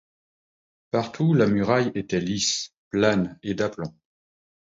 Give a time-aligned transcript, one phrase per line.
[0.89, 3.93] Partout la muraille était lisse, plane et d’aplomb